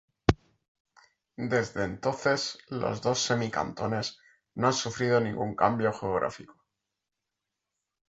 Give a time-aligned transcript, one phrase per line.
[1.51, 4.17] Desde entonces, los dos semi-cantones
[4.55, 6.55] no han sufrido ningún cambio geográfico.